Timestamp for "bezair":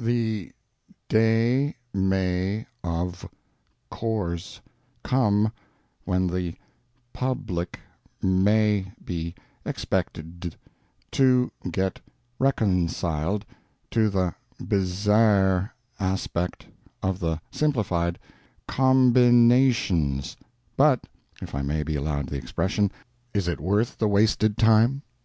14.62-15.70